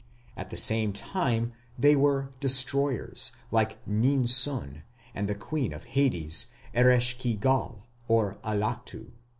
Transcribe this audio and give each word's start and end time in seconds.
At 0.35 0.49
the 0.49 0.57
same 0.57 0.93
time 0.93 1.53
they 1.77 1.95
were 1.95 2.29
"Destroyers", 2.39 3.33
like 3.51 3.77
Nin 3.87 4.25
sun 4.25 4.81
and 5.13 5.29
the 5.29 5.35
Queen 5.35 5.71
of 5.73 5.83
Hades, 5.83 6.47
Eresh 6.73 7.19
ki 7.19 7.35
gal 7.35 7.85
or 8.07 8.39
Allatu. 8.43 9.11